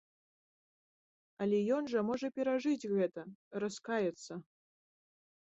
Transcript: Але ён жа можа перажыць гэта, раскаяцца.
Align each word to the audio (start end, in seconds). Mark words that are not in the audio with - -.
Але 1.45 1.57
ён 1.75 1.83
жа 1.91 2.01
можа 2.09 2.27
перажыць 2.39 2.89
гэта, 2.95 3.21
раскаяцца. 3.67 4.33